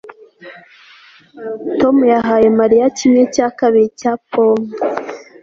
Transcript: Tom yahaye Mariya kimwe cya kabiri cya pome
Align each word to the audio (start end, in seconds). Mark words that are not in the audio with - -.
Tom 1.79 1.95
yahaye 2.13 2.47
Mariya 2.59 2.85
kimwe 2.97 3.21
cya 3.35 3.47
kabiri 3.59 3.87
cya 3.99 4.11
pome 4.29 4.67